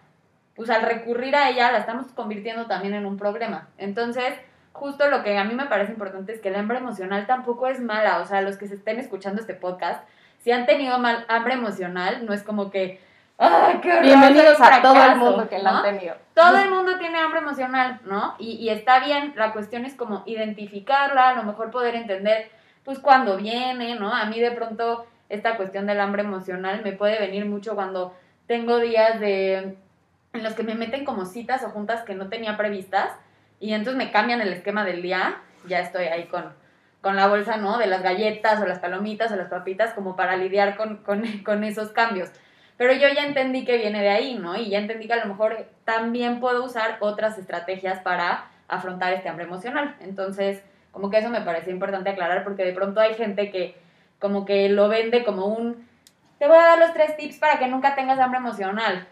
[0.55, 3.69] pues al recurrir a ella la estamos convirtiendo también en un problema.
[3.79, 4.35] Entonces,
[4.73, 7.81] justo lo que a mí me parece importante es que el hambre emocional tampoco es
[7.81, 8.19] mala.
[8.19, 10.07] O sea, los que se estén escuchando este podcast,
[10.41, 13.01] si han tenido mal hambre emocional, no es como que,
[13.39, 14.05] ¡ay, qué horror!
[14.05, 15.77] Bienvenidos a todo el fracaso", mundo que la ¿no?
[15.79, 16.15] han tenido.
[16.35, 18.35] Todo el mundo tiene hambre emocional, ¿no?
[18.39, 22.51] Y, y está bien, la cuestión es como identificarla, a lo mejor poder entender,
[22.85, 24.13] pues, cuándo viene, ¿no?
[24.15, 28.15] A mí de pronto esta cuestión del hambre emocional me puede venir mucho cuando
[28.47, 29.77] tengo días de
[30.35, 33.11] en los que me meten como citas o juntas que no tenía previstas
[33.61, 36.53] y entonces me cambian el esquema del día, ya estoy ahí con,
[37.01, 37.79] con la bolsa, ¿no?
[37.79, 41.65] De las galletas o las palomitas o las papitas como para lidiar con, con, con
[41.65, 42.31] esos cambios.
[42.77, 44.57] Pero yo ya entendí que viene de ahí, ¿no?
[44.57, 49.29] Y ya entendí que a lo mejor también puedo usar otras estrategias para afrontar este
[49.29, 49.97] hambre emocional.
[50.01, 53.77] Entonces, como que eso me parece importante aclarar porque de pronto hay gente que
[54.19, 55.87] como que lo vende como un,
[56.39, 59.07] te voy a dar los tres tips para que nunca tengas hambre emocional.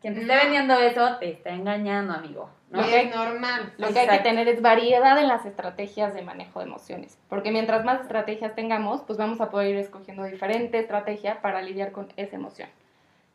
[0.00, 2.50] Quien te esté vendiendo eso te está engañando, amigo.
[2.70, 2.86] ¿no?
[2.86, 3.72] Y es normal.
[3.78, 7.50] Lo que hay que tener es variedad en las estrategias de manejo de emociones, porque
[7.50, 12.12] mientras más estrategias tengamos, pues vamos a poder ir escogiendo diferente estrategia para lidiar con
[12.16, 12.68] esa emoción.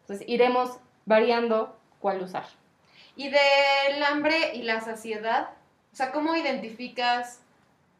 [0.09, 2.45] Entonces iremos variando cuál usar.
[3.15, 5.49] Y del hambre y la saciedad,
[5.93, 7.41] o sea, ¿cómo identificas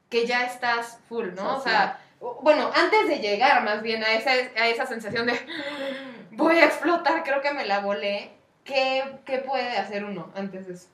[0.10, 1.58] que ya estás full, no?
[1.58, 2.00] O sea,
[2.42, 5.40] bueno, antes de llegar más bien a esa, a esa sensación de
[6.32, 8.32] voy a explotar, creo que me la volé,
[8.64, 10.88] ¿qué, qué puede hacer uno antes de eso?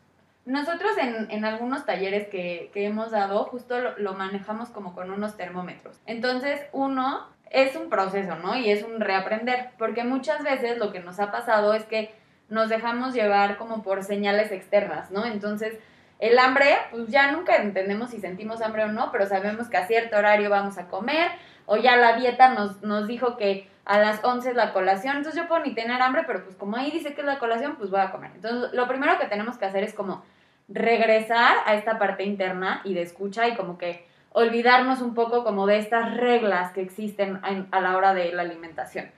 [0.43, 5.11] Nosotros en, en algunos talleres que, que hemos dado, justo lo, lo manejamos como con
[5.11, 5.97] unos termómetros.
[6.07, 8.55] Entonces, uno es un proceso, ¿no?
[8.55, 12.13] Y es un reaprender, porque muchas veces lo que nos ha pasado es que
[12.49, 15.25] nos dejamos llevar como por señales externas, ¿no?
[15.25, 15.77] Entonces,
[16.19, 19.87] el hambre, pues ya nunca entendemos si sentimos hambre o no, pero sabemos que a
[19.87, 21.31] cierto horario vamos a comer,
[21.65, 25.41] o ya la dieta nos, nos dijo que a las 11 es la colación, entonces
[25.41, 27.89] yo puedo ni tener hambre, pero pues como ahí dice que es la colación, pues
[27.89, 28.31] voy a comer.
[28.35, 30.23] Entonces, lo primero que tenemos que hacer es como
[30.67, 35.65] regresar a esta parte interna y de escucha y como que olvidarnos un poco como
[35.65, 39.09] de estas reglas que existen en- a la hora de la alimentación.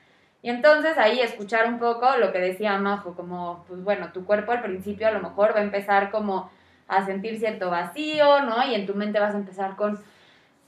[0.44, 4.52] Y entonces ahí escuchar un poco lo que decía Majo, como, pues bueno, tu cuerpo
[4.52, 6.52] al principio a lo mejor va a empezar como
[6.88, 8.64] a sentir cierto vacío, ¿no?
[8.68, 10.00] Y en tu mente vas a empezar con,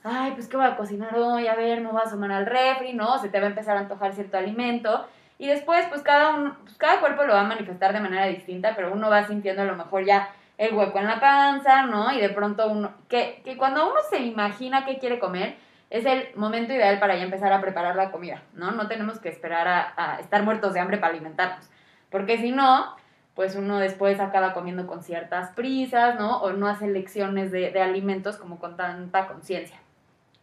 [0.03, 2.93] ay, pues qué voy a cocinar hoy, a ver, me voy a asomar al refri,
[2.93, 3.19] ¿no?
[3.19, 5.05] Se te va a empezar a antojar cierto alimento.
[5.37, 8.73] Y después, pues cada, uno, pues cada cuerpo lo va a manifestar de manera distinta,
[8.75, 12.11] pero uno va sintiendo a lo mejor ya el hueco en la panza, ¿no?
[12.11, 15.55] Y de pronto uno, que, que cuando uno se imagina qué quiere comer,
[15.89, 18.71] es el momento ideal para ya empezar a preparar la comida, ¿no?
[18.71, 21.65] No tenemos que esperar a, estar muertos de hambre para alimentarnos,
[22.11, 22.93] porque si no,
[23.35, 26.41] pues uno después acaba comiendo con ciertas prisas, ¿no?
[26.41, 29.77] O no hace elecciones de, de alimentos como con tanta conciencia.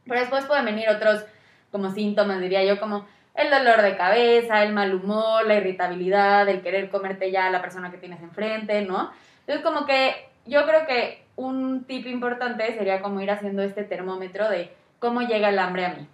[0.07, 1.27] Pero después pueden venir otros
[1.71, 6.63] como síntomas, diría yo, como el dolor de cabeza, el mal humor, la irritabilidad, el
[6.63, 9.13] querer comerte ya a la persona que tienes enfrente, ¿no?
[9.47, 14.49] Entonces como que yo creo que un tip importante sería como ir haciendo este termómetro
[14.49, 16.09] de cómo llega el hambre a mí.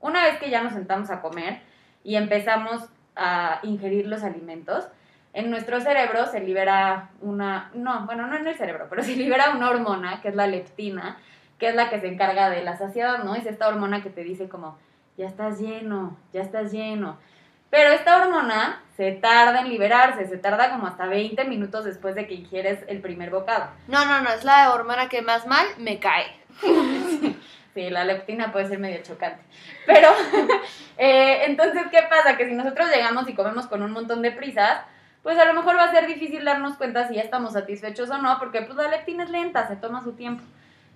[0.00, 1.60] Una vez que ya nos sentamos a comer
[2.04, 4.86] y empezamos a ingerir los alimentos,
[5.32, 9.50] en nuestro cerebro se libera una, no, bueno, no en el cerebro, pero se libera
[9.50, 11.18] una hormona que es la leptina,
[11.58, 13.34] que es la que se encarga de la saciedad, ¿no?
[13.34, 14.78] Es esta hormona que te dice como,
[15.16, 17.18] ya estás lleno, ya estás lleno.
[17.70, 22.26] Pero esta hormona se tarda en liberarse, se tarda como hasta 20 minutos después de
[22.26, 23.68] que ingieres el primer bocado.
[23.88, 26.26] No, no, no, es la hormona que más mal me cae.
[27.76, 29.42] Sí, la leptina puede ser medio chocante.
[29.84, 30.08] Pero,
[30.96, 32.38] eh, entonces, ¿qué pasa?
[32.38, 34.80] Que si nosotros llegamos y comemos con un montón de prisas,
[35.22, 38.16] pues a lo mejor va a ser difícil darnos cuenta si ya estamos satisfechos o
[38.16, 40.42] no, porque pues la leptina es lenta, se toma su tiempo.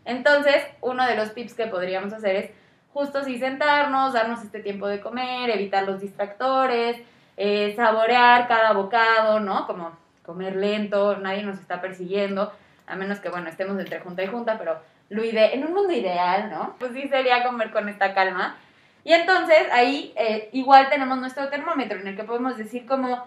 [0.06, 2.50] Entonces, uno de los tips que podríamos hacer es
[2.92, 7.00] justo sí sentarnos, darnos este tiempo de comer, evitar los distractores,
[7.37, 9.66] eh, saborear cada bocado, ¿no?
[9.66, 9.92] Como
[10.24, 12.53] comer lento, nadie nos está persiguiendo,
[12.87, 15.92] a menos que, bueno, estemos entre junta y junta, pero lo ide en un mundo
[15.92, 16.76] ideal, ¿no?
[16.79, 18.57] Pues sí sería comer con esta calma.
[19.03, 23.26] Y entonces ahí eh, igual tenemos nuestro termómetro en el que podemos decir como,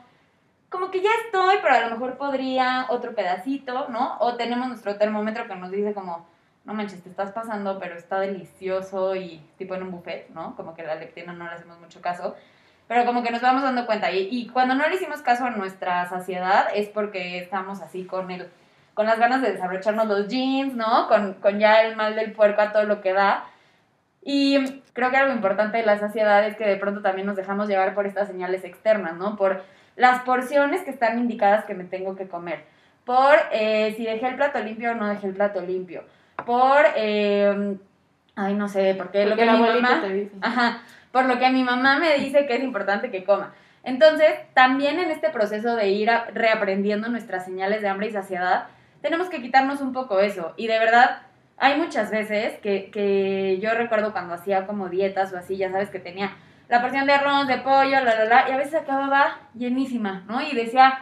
[0.70, 4.18] como que ya estoy, pero a lo mejor podría otro pedacito, ¿no?
[4.20, 6.28] O tenemos nuestro termómetro que nos dice como,
[6.66, 10.56] no manches, te estás pasando, pero está delicioso y tipo en un buffet, ¿no?
[10.56, 12.36] Como que la leptina no le hacemos mucho caso.
[12.88, 14.12] Pero como que nos vamos dando cuenta.
[14.12, 18.50] Y, cuando no le hicimos caso a nuestra saciedad es porque estamos así con el,
[18.94, 21.08] con las ganas de desabrocharnos los jeans, ¿no?
[21.08, 23.46] Con, con ya el mal del puerco a todo lo que da.
[24.22, 27.68] Y creo que algo importante de la saciedad es que de pronto también nos dejamos
[27.68, 29.36] llevar por estas señales externas, ¿no?
[29.36, 29.64] Por
[29.96, 32.64] las porciones que están indicadas que me tengo que comer.
[33.06, 36.04] Por eh, si dejé el plato limpio o no dejé el plato limpio.
[36.46, 37.78] Por, eh,
[38.36, 40.02] ay, no sé, porque, lo que mi mamá...
[40.02, 40.32] te dice.
[40.42, 43.54] Ajá, por lo que mi mamá me dice que es importante que coma.
[43.84, 48.66] Entonces, también en este proceso de ir a- reaprendiendo nuestras señales de hambre y saciedad,
[49.02, 50.54] tenemos que quitarnos un poco eso.
[50.56, 51.22] Y de verdad,
[51.58, 55.90] hay muchas veces que, que yo recuerdo cuando hacía como dietas o así, ya sabes
[55.90, 56.32] que tenía
[56.70, 60.42] la porción de arroz, de pollo, la, la, la, y a veces acababa llenísima, ¿no?
[60.42, 60.98] Y decía,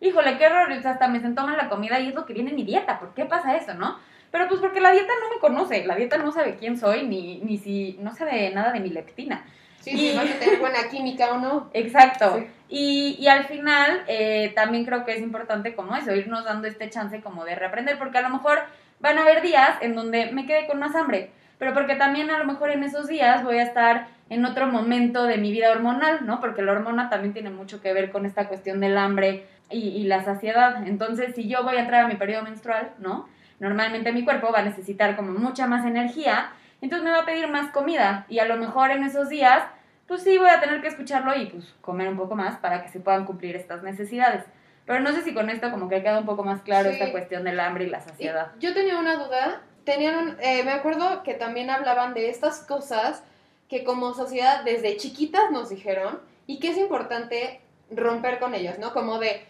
[0.00, 2.34] híjole, qué horror, o sea, hasta me sentó mal la comida y es lo que
[2.34, 3.98] viene en mi dieta, ¿por qué pasa eso, no?
[4.30, 7.38] Pero pues porque la dieta no me conoce, la dieta no sabe quién soy, ni,
[7.38, 9.44] ni si, no sabe nada de mi leptina.
[9.80, 11.70] Sí, sí, Y- vas a tener buena química o no.
[11.74, 12.36] Exacto.
[12.38, 12.46] Sí.
[12.68, 16.90] Y, y al final eh, también creo que es importante como eso, irnos dando este
[16.90, 18.58] chance como de reaprender, porque a lo mejor
[19.00, 22.38] van a haber días en donde me quede con más hambre, pero porque también a
[22.38, 26.26] lo mejor en esos días voy a estar en otro momento de mi vida hormonal,
[26.26, 26.40] ¿no?
[26.40, 30.04] Porque la hormona también tiene mucho que ver con esta cuestión del hambre y, y
[30.04, 30.86] la saciedad.
[30.86, 33.26] Entonces, si yo voy a entrar a mi periodo menstrual, ¿no?
[33.60, 37.48] Normalmente mi cuerpo va a necesitar como mucha más energía, entonces me va a pedir
[37.48, 39.64] más comida y a lo mejor en esos días
[40.06, 42.88] pues sí voy a tener que escucharlo y pues comer un poco más para que
[42.88, 44.44] se puedan cumplir estas necesidades.
[44.86, 46.94] Pero no sé si con esto como que queda un poco más claro Sí.
[46.94, 48.52] esta cuestión del hambre y la Y saciedad.
[48.58, 49.60] yo tenía una duda.
[49.84, 53.22] Tenían un- eh, me acuerdo que también hablaban de estas cosas
[53.68, 58.94] que como sociedad desde chiquitas nos dijeron y que es importante romper con ellas, ¿no?
[58.94, 59.44] Como de,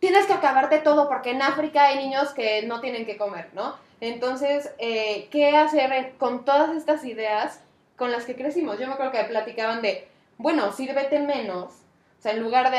[0.00, 3.74] tienes que acabarte todo porque en África hay niños que no tienen que comer, ¿no?
[4.00, 7.60] Entonces, eh, ¿qué hacer en- con todas estas ideas
[7.96, 8.78] con las que crecimos?
[8.78, 10.06] Yo me acuerdo que platicaban de,
[10.38, 11.72] bueno, sírvete menos,
[12.18, 12.78] o sea, en lugar de,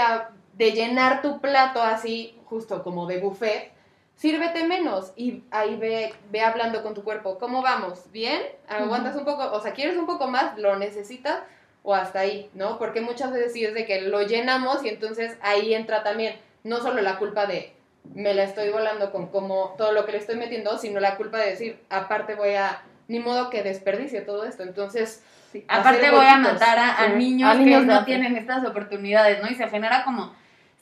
[0.54, 3.72] de llenar tu plato así, justo como de buffet,
[4.16, 8.12] sírvete menos y ahí ve, ve hablando con tu cuerpo, ¿cómo vamos?
[8.12, 8.42] ¿Bien?
[8.68, 9.52] ¿Aguantas un poco?
[9.52, 10.58] O sea, ¿quieres un poco más?
[10.58, 11.40] ¿Lo necesitas?
[11.84, 12.78] O hasta ahí, ¿no?
[12.80, 16.36] Porque muchas veces sí es de que lo llenamos y entonces ahí entra también
[16.68, 17.74] no solo la culpa de
[18.14, 21.38] me la estoy volando con como todo lo que le estoy metiendo, sino la culpa
[21.38, 24.64] de decir, aparte voy a, ni modo que desperdicie todo esto.
[24.64, 25.24] Entonces,
[25.68, 29.50] Aparte voy a matar a, a niños a niños que no tienen estas oportunidades, ¿no?
[29.50, 30.36] Y se genera como...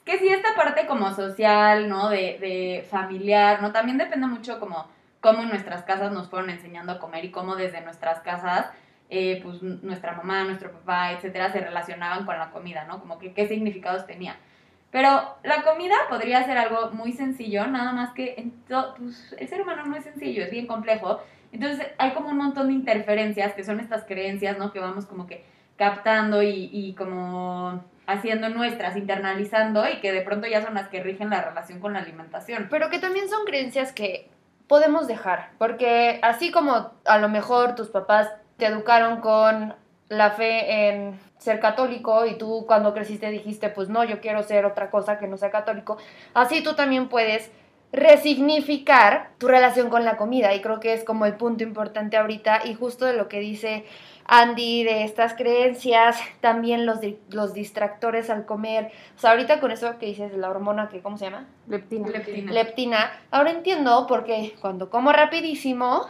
[0.04, 2.08] Que sí, esta parte como social, ¿no?
[2.08, 3.72] De, de familiar, ¿no?
[3.72, 4.86] También depende mucho como
[5.20, 8.66] cómo en nuestras casas nos fueron enseñando a comer y cómo desde nuestras casas,
[9.08, 13.00] eh, pues nuestra mamá, nuestro papá, etcétera, se relacionaban con la comida, ¿no?
[13.00, 14.36] Como que qué significados tenía.
[14.96, 19.60] Pero la comida podría ser algo muy sencillo, nada más que en pues, el ser
[19.60, 21.20] humano no es sencillo, es bien complejo.
[21.52, 24.72] Entonces hay como un montón de interferencias que son estas creencias, ¿no?
[24.72, 25.44] Que vamos como que
[25.76, 31.02] captando y, y como haciendo nuestras, internalizando y que de pronto ya son las que
[31.02, 32.68] rigen la relación con la alimentación.
[32.70, 34.30] Pero que también son creencias que
[34.66, 39.74] podemos dejar, porque así como a lo mejor tus papás te educaron con
[40.08, 44.64] la fe en ser católico y tú cuando creciste dijiste, pues no, yo quiero ser
[44.64, 45.96] otra cosa que no sea católico,
[46.34, 47.50] así tú también puedes
[47.92, 52.62] resignificar tu relación con la comida y creo que es como el punto importante ahorita
[52.66, 53.84] y justo de lo que dice
[54.26, 59.70] Andy de estas creencias, también los, di- los distractores al comer, o sea, ahorita con
[59.70, 61.46] eso que dices de la hormona que, ¿cómo se llama?
[61.68, 62.08] Leptina.
[62.08, 62.52] Leptina.
[62.52, 63.10] leptina.
[63.30, 66.06] Ahora entiendo porque cuando como rapidísimo,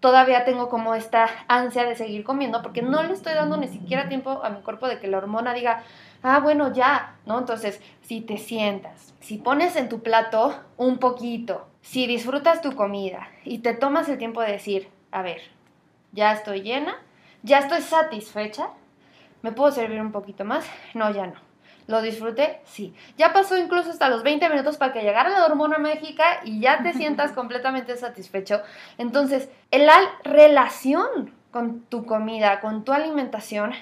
[0.00, 4.08] todavía tengo como esta ansia de seguir comiendo porque no le estoy dando ni siquiera
[4.08, 5.82] tiempo a mi cuerpo de que la hormona diga,
[6.22, 7.38] ah, bueno, ya, ¿no?
[7.38, 13.28] Entonces, si te sientas, si pones en tu plato un poquito, si disfrutas tu comida
[13.44, 15.42] y te tomas el tiempo de decir, a ver,
[16.12, 16.96] ya estoy llena,
[17.42, 18.70] ya estoy satisfecha,
[19.42, 20.64] ¿me puedo servir un poquito más?
[20.94, 21.49] No, ya no.
[21.90, 22.60] ¿Lo disfruté?
[22.64, 22.94] Sí.
[23.18, 26.84] Ya pasó incluso hasta los 20 minutos para que llegara la hormona mágica y ya
[26.84, 28.62] te sientas completamente satisfecho.
[28.96, 33.72] Entonces, la relación con tu comida, con tu alimentación,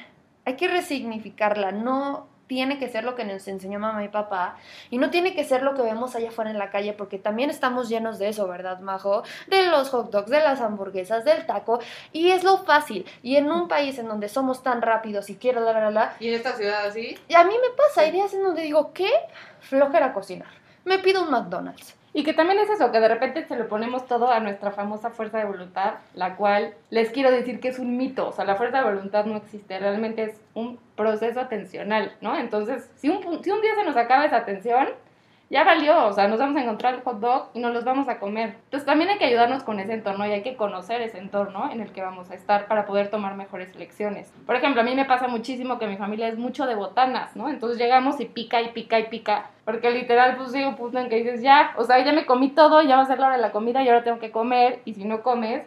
[0.47, 1.71] hay que resignificarla.
[1.71, 4.57] No tiene que ser lo que nos enseñó mamá y papá
[4.91, 7.51] y no tiene que ser lo que vemos allá afuera en la calle porque también
[7.51, 9.23] estamos llenos de eso, ¿verdad, Majo?
[9.47, 11.79] De los hot dogs, de las hamburguesas, del taco
[12.13, 13.07] y es lo fácil.
[13.23, 16.29] Y en un país en donde somos tan rápidos y quiero la, la, la, Y
[16.29, 19.11] en esta ciudad así, y a mí me pasa, hay días en donde digo, ¿qué?
[19.61, 20.49] Flojera cocinar.
[20.85, 21.98] Me pido un McDonald's.
[22.13, 25.11] Y que también es eso, que de repente se lo ponemos todo a nuestra famosa
[25.11, 28.57] fuerza de voluntad, la cual les quiero decir que es un mito, o sea, la
[28.57, 32.37] fuerza de voluntad no existe, realmente es un proceso atencional, ¿no?
[32.37, 34.89] Entonces, si un, si un día se nos acaba esa atención,
[35.51, 38.09] ya valió, o sea, nos vamos a encontrar el hot dog y nos los vamos
[38.09, 38.57] a comer.
[38.65, 41.81] Entonces también hay que ayudarnos con ese entorno y hay que conocer ese entorno en
[41.81, 44.31] el que vamos a estar para poder tomar mejores elecciones.
[44.45, 47.49] Por ejemplo, a mí me pasa muchísimo que mi familia es mucho de botanas, ¿no?
[47.49, 51.17] Entonces llegamos y pica y pica y pica, porque literal pues un punto en que
[51.17, 53.43] dices, ya, o sea, ya me comí todo, ya va a ser la hora de
[53.43, 55.65] la comida y ahora tengo que comer y si no comes,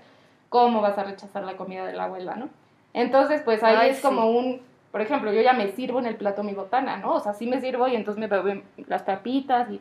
[0.50, 2.50] ¿cómo vas a rechazar la comida de la abuela, ¿no?
[2.94, 4.04] Entonces, pues ahí Ay, es sí.
[4.04, 7.14] como un por ejemplo, yo ya me sirvo en el plato mi botana, ¿no?
[7.14, 9.80] O sea, sí me sirvo y entonces me bebo las tapitas y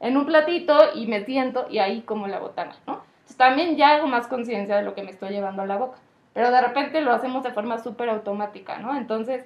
[0.00, 3.02] en un platito y me siento y ahí como la botana, ¿no?
[3.20, 5.98] Entonces también ya hago más conciencia de lo que me estoy llevando a la boca.
[6.32, 8.96] Pero de repente lo hacemos de forma súper automática, ¿no?
[8.96, 9.44] Entonces,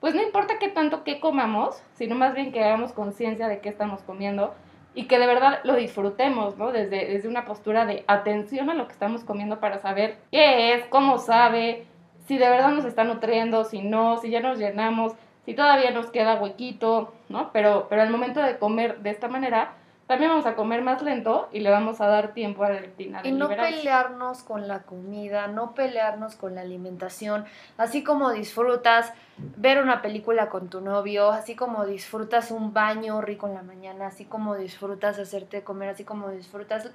[0.00, 3.68] pues no importa qué tanto que comamos, sino más bien que hagamos conciencia de qué
[3.68, 4.54] estamos comiendo
[4.94, 6.72] y que de verdad lo disfrutemos, ¿no?
[6.72, 10.86] Desde, desde una postura de atención a lo que estamos comiendo para saber qué es,
[10.86, 11.86] cómo sabe,
[12.28, 15.14] si de verdad nos está nutriendo, si no, si ya nos llenamos,
[15.46, 17.50] si todavía nos queda huequito, ¿no?
[17.52, 19.72] Pero, pero al momento de comer de esta manera,
[20.06, 23.20] también vamos a comer más lento y le vamos a dar tiempo a la leptina
[23.24, 23.76] Y no liberarse.
[23.76, 29.12] pelearnos con la comida, no pelearnos con la alimentación, así como disfrutas
[29.56, 34.06] ver una película con tu novio, así como disfrutas un baño rico en la mañana,
[34.06, 36.90] así como disfrutas hacerte comer, así como disfrutas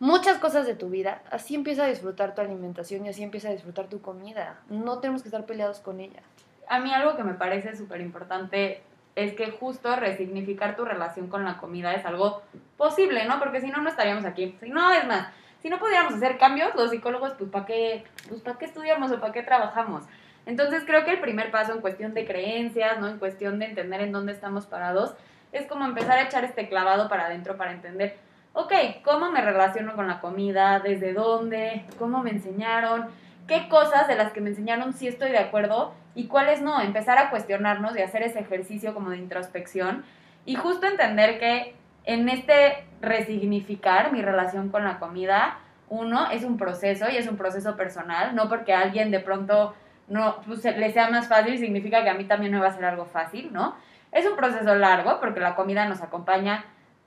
[0.00, 3.52] muchas cosas de tu vida, así empieza a disfrutar tu alimentación y así empieza a
[3.52, 4.60] disfrutar tu comida.
[4.68, 6.22] No tenemos que estar peleados con ella.
[6.68, 8.82] A mí algo que me parece súper importante
[9.16, 12.42] es que justo resignificar tu relación con la comida es algo
[12.76, 13.38] posible, ¿no?
[13.38, 14.56] Porque si no, no estaríamos aquí.
[14.60, 15.28] Si no, es más,
[15.62, 19.20] si no pudiéramos hacer cambios, los psicólogos, pues ¿para qué, pues, ¿para qué estudiamos o
[19.20, 20.04] para qué trabajamos?
[20.46, 23.08] Entonces creo que el primer paso en cuestión de creencias, ¿no?
[23.08, 25.14] En cuestión de entender en dónde estamos parados,
[25.52, 28.18] es como empezar a echar este clavado para adentro para entender,
[28.54, 28.72] ok,
[29.04, 30.78] ¿cómo me relaciono con la comida?
[30.78, 31.84] ¿Desde dónde?
[31.98, 33.08] ¿Cómo me enseñaron?
[33.48, 36.80] ¿Qué cosas de las que me enseñaron sí estoy de acuerdo y cuáles no?
[36.80, 40.04] Empezar a cuestionarnos y hacer ese ejercicio como de introspección
[40.46, 46.56] y justo entender que en este resignificar mi relación con la comida, uno, es un
[46.56, 49.74] proceso y es un proceso personal, no porque a alguien de pronto
[50.06, 52.84] no pues, le sea más fácil significa que a mí también me va a ser
[52.84, 53.74] algo fácil, ¿no?
[54.12, 56.64] Es un proceso largo porque la comida nos acompaña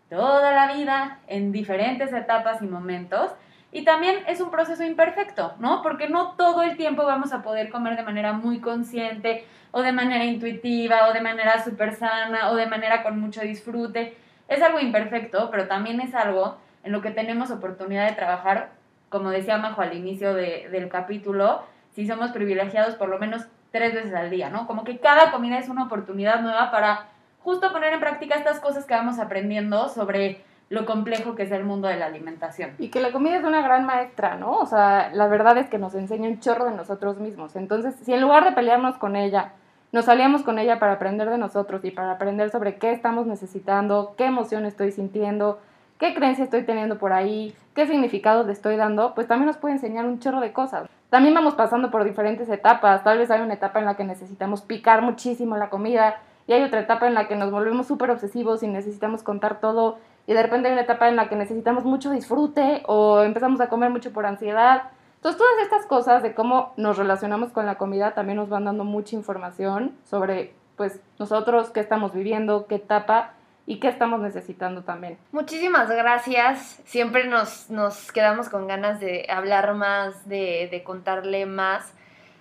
[0.09, 3.31] toda la vida en diferentes etapas y momentos.
[3.71, 5.81] Y también es un proceso imperfecto, ¿no?
[5.81, 9.91] Porque no todo el tiempo vamos a poder comer de manera muy consciente o de
[9.91, 14.17] manera intuitiva o de manera súper sana o de manera con mucho disfrute.
[14.47, 18.69] Es algo imperfecto, pero también es algo en lo que tenemos oportunidad de trabajar,
[19.09, 23.93] como decía Majo al inicio de- del capítulo, si somos privilegiados por lo menos tres
[23.93, 24.65] veces al día, ¿no?
[24.65, 27.07] Como que cada comida es una oportunidad nueva para
[27.47, 31.63] justo poner en práctica estas cosas que vamos aprendiendo sobre lo complejo que es el
[31.63, 32.71] mundo de la alimentación.
[32.77, 34.51] Y que la comida es una gran maestra, ¿no?
[34.57, 37.55] O sea, la verdad es que nos enseña un chorro de nosotros mismos.
[37.55, 39.53] Entonces, si en lugar de pelearnos con ella,
[39.93, 44.13] nos salíamos con ella para aprender de nosotros y para aprender sobre qué estamos necesitando,
[44.17, 45.61] qué emoción estoy sintiendo,
[45.99, 49.75] qué creencia estoy teniendo por ahí, qué significado le estoy dando, pues también nos puede
[49.75, 50.89] enseñar un chorro de cosas.
[51.09, 53.05] También vamos pasando por diferentes etapas.
[53.05, 56.63] Tal vez hay una etapa en la que necesitamos picar muchísimo la comida y hay
[56.63, 60.41] otra etapa en la que nos volvemos súper obsesivos y necesitamos contar todo y de
[60.41, 64.11] repente hay una etapa en la que necesitamos mucho disfrute o empezamos a comer mucho
[64.11, 64.83] por ansiedad.
[65.15, 68.83] Entonces todas estas cosas de cómo nos relacionamos con la comida también nos van dando
[68.83, 73.33] mucha información sobre pues nosotros qué estamos viviendo, qué etapa
[73.65, 75.17] y qué estamos necesitando también.
[75.31, 76.81] Muchísimas gracias.
[76.85, 81.93] Siempre nos, nos quedamos con ganas de hablar más, de, de contarle más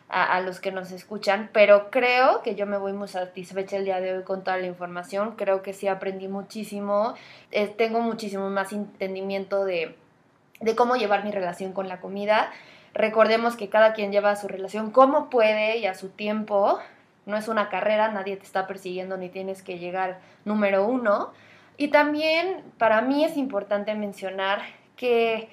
[0.09, 4.01] a, los que nos escuchan, pero creo que yo me voy muy satisfecha el día
[4.01, 5.35] de hoy con toda la información.
[5.37, 7.14] Creo que sí aprendí muchísimo.
[7.51, 9.97] Eh, tengo muchísimo más entendimiento de,
[10.61, 12.53] de cómo llevar mi relación con la comida.
[12.95, 16.79] Recordemos que cada quien lleva su relación como puede y a su tiempo.
[17.27, 21.33] No es una carrera, nadie te está persiguiendo ni tienes que llegar número uno.
[21.77, 24.62] Y también para mí es importante mencionar
[24.97, 25.51] que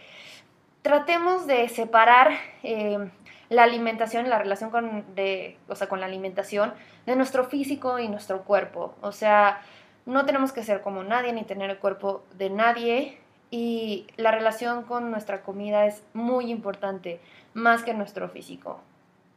[0.84, 3.10] tratemos de separar eh,
[3.54, 6.74] la alimentación, la relación con, de, o sea, con la alimentación
[7.06, 8.96] de nuestro físico y nuestro cuerpo.
[9.02, 9.62] O sea,
[10.06, 13.20] no tenemos que ser como nadie ni tener el cuerpo de nadie.
[13.52, 17.20] Y la relación con nuestra comida es muy importante,
[17.54, 18.82] más que nuestro físico.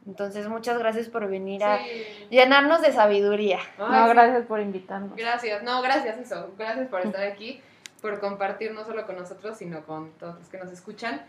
[0.07, 2.27] Entonces, muchas gracias por venir a Sí.
[2.31, 3.59] llenarnos de sabiduría.
[3.77, 4.13] Ay, no, sí.
[4.13, 5.15] gracias por invitarnos.
[5.15, 6.49] Gracias, no, gracias eso.
[6.57, 7.61] Gracias por estar aquí,
[8.01, 11.21] por compartir no solo con nosotros, sino con todos los que nos escuchan.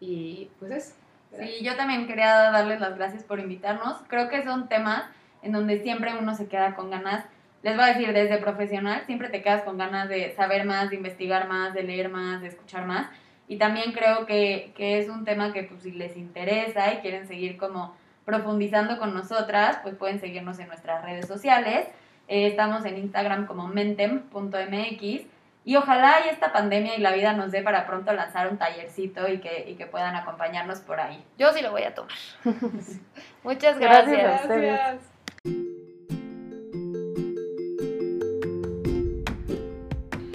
[0.00, 0.94] Y pues eso.
[1.38, 3.96] Sí, yo también quería darles las gracias por invitarnos.
[4.08, 5.04] Creo que son temas
[5.42, 7.24] en donde siempre uno se queda con ganas
[7.62, 10.96] les voy a decir, desde profesional siempre te quedas con ganas de saber más, de
[10.96, 13.08] investigar más, de leer más, de escuchar más.
[13.48, 17.26] Y también creo que, que es un tema que pues, si les interesa y quieren
[17.26, 21.86] seguir como profundizando con nosotras, pues pueden seguirnos en nuestras redes sociales.
[22.28, 25.26] Eh, estamos en Instagram como mentem.mx.
[25.64, 29.28] Y ojalá y esta pandemia y la vida nos dé para pronto lanzar un tallercito
[29.28, 31.22] y que, y que puedan acompañarnos por ahí.
[31.38, 32.12] Yo sí lo voy a tomar.
[33.44, 35.02] Muchas Gracias gracias.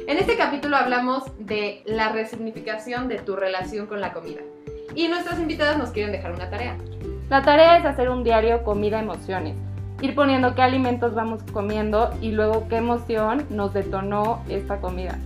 [0.07, 4.41] En este capítulo hablamos de la resignificación de tu relación con la comida.
[4.93, 6.77] Y nuestras invitadas nos quieren dejar una tarea.
[7.29, 9.57] La tarea es hacer un diario comida emociones.
[10.01, 15.17] Ir poniendo qué alimentos vamos comiendo y luego qué emoción nos detonó esta comida.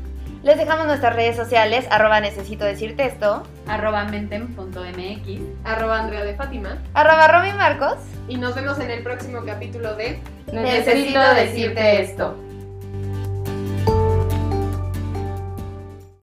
[0.44, 5.42] Les dejamos nuestras redes sociales, arroba necesito decirte esto, arroba mentem.mx.
[5.66, 6.78] Arroba Andrea de Fátima.
[6.94, 7.98] arroba Romy Marcos.
[8.30, 10.22] Y nos vemos en el próximo capítulo de
[10.54, 12.36] Necesito decirte esto.